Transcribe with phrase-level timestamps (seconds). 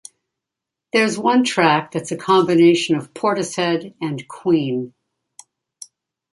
[0.93, 4.95] There's one track that's a combination of Portishead and Queen.